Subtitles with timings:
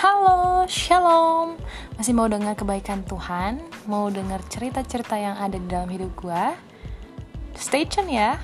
[0.00, 1.60] Halo, shalom.
[2.00, 3.60] Masih mau dengar kebaikan Tuhan?
[3.84, 6.56] Mau dengar cerita-cerita yang ada di dalam hidup gua?
[7.52, 8.40] Stay tune ya.